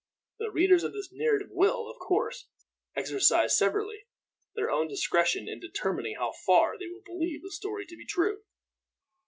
The 0.39 0.49
readers 0.49 0.83
of 0.83 0.93
this 0.93 1.11
narrative 1.11 1.49
will, 1.51 1.87
of 1.87 1.99
course, 1.99 2.47
exercise 2.95 3.55
severally 3.55 4.07
their 4.55 4.71
own 4.71 4.87
discretion 4.87 5.47
in 5.47 5.59
determining 5.59 6.15
how 6.15 6.31
far 6.31 6.75
they 6.75 6.87
will 6.87 7.03
believe 7.05 7.43
the 7.43 7.51
story 7.51 7.85
to 7.85 7.95
be 7.95 8.07
true. 8.07 8.41